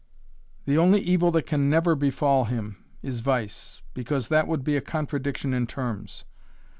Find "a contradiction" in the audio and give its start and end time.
4.75-5.53